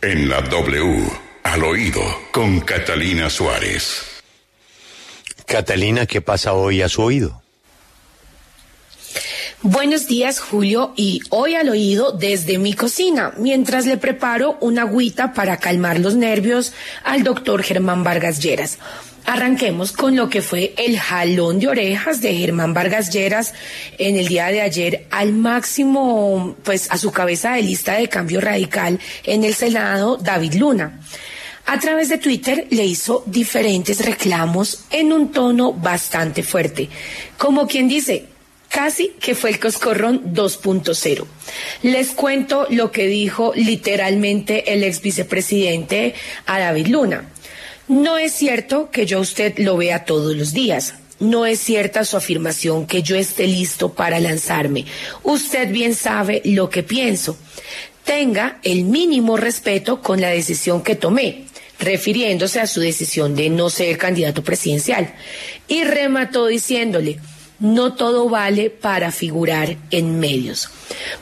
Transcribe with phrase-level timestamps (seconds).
[0.00, 1.10] En la W,
[1.42, 2.00] al oído,
[2.30, 4.22] con Catalina Suárez.
[5.44, 7.42] Catalina, ¿qué pasa hoy a su oído?
[9.62, 15.32] Buenos días, Julio, y hoy al oído desde mi cocina, mientras le preparo una agüita
[15.32, 18.78] para calmar los nervios al doctor Germán Vargas Lleras.
[19.26, 23.52] Arranquemos con lo que fue el jalón de orejas de Germán Vargas Lleras
[23.98, 28.40] en el día de ayer al máximo, pues a su cabeza de lista de cambio
[28.40, 31.00] radical en el Senado, David Luna.
[31.66, 36.88] A través de Twitter le hizo diferentes reclamos en un tono bastante fuerte,
[37.36, 38.37] como quien dice,
[38.68, 41.24] casi que fue el coscorrón 2.0.
[41.82, 46.14] Les cuento lo que dijo literalmente el ex vicepresidente
[46.46, 47.28] a David Luna.
[47.88, 50.94] No es cierto que yo a usted lo vea todos los días.
[51.20, 54.84] No es cierta su afirmación que yo esté listo para lanzarme.
[55.22, 57.36] Usted bien sabe lo que pienso.
[58.04, 61.48] Tenga el mínimo respeto con la decisión que tomé
[61.78, 65.14] refiriéndose a su decisión de no ser candidato presidencial.
[65.68, 67.18] Y remató diciéndole,
[67.60, 70.70] no todo vale para figurar en medios.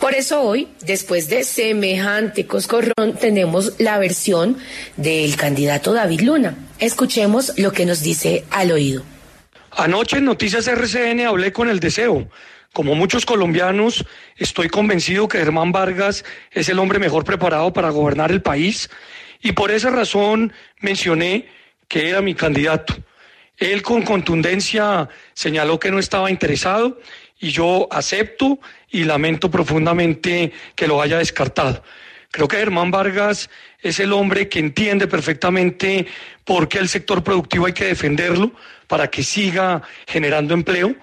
[0.00, 4.56] Por eso hoy, después de semejante coscorrón, tenemos la versión
[4.96, 6.56] del candidato David Luna.
[6.78, 9.02] Escuchemos lo que nos dice al oído.
[9.72, 12.28] Anoche en Noticias RCN hablé con el deseo.
[12.72, 14.04] Como muchos colombianos,
[14.36, 18.88] estoy convencido que Germán Vargas es el hombre mejor preparado para gobernar el país
[19.42, 21.48] y por esa razón mencioné
[21.88, 22.94] que era mi candidato.
[23.58, 26.98] Él con contundencia señaló que no estaba interesado
[27.38, 28.58] y yo acepto
[28.90, 31.82] y lamento profundamente que lo haya descartado.
[32.30, 36.06] Creo que Germán Vargas es el hombre que entiende perfectamente
[36.44, 38.52] por qué el sector productivo hay que defenderlo
[38.86, 40.94] para que siga generando empleo,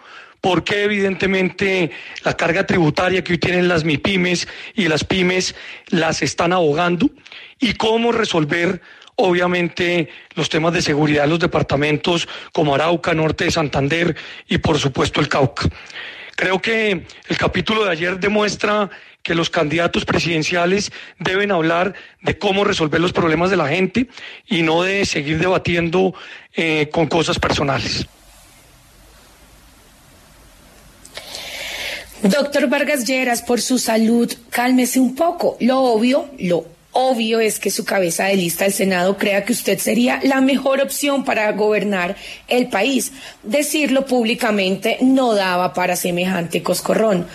[0.41, 1.91] por qué evidentemente
[2.23, 5.55] la carga tributaria que hoy tienen las MIPIMES y las pymes
[5.87, 7.09] las están ahogando
[7.59, 8.81] y cómo resolver
[9.15, 14.15] obviamente los temas de seguridad en los departamentos como Arauca, Norte de Santander
[14.47, 15.67] y por supuesto el Cauca.
[16.35, 18.89] Creo que el capítulo de ayer demuestra
[19.23, 24.07] que los candidatos presidenciales deben hablar de cómo resolver los problemas de la gente
[24.47, 26.13] y no de seguir debatiendo
[26.55, 28.07] eh, con cosas personales.
[32.23, 35.55] Doctor Vargas Lleras, por su salud, cálmese un poco.
[35.61, 39.79] Lo obvio, lo obvio es que su cabeza de lista del Senado crea que usted
[39.79, 42.17] sería la mejor opción para gobernar
[42.49, 43.13] el país.
[43.43, 47.25] Decirlo públicamente no daba para semejante coscorrón.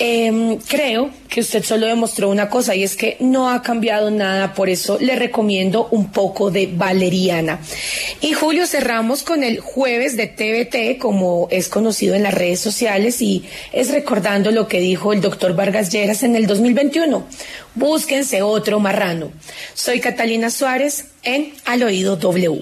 [0.00, 4.54] Em, creo que usted solo demostró una cosa y es que no ha cambiado nada,
[4.54, 7.58] por eso le recomiendo un poco de valeriana.
[8.20, 13.20] Y Julio, cerramos con el jueves de TVT, como es conocido en las redes sociales,
[13.20, 17.26] y es recordando lo que dijo el doctor Vargas Lleras en el 2021.
[17.74, 19.32] Búsquense otro marrano.
[19.74, 22.56] Soy Catalina Suárez en Al Oído W.